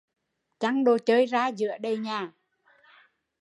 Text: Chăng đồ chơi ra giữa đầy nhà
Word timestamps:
Chăng 0.59 0.83
đồ 0.83 0.97
chơi 0.97 1.25
ra 1.25 1.47
giữa 1.47 1.77
đầy 1.77 1.97
nhà 1.97 2.31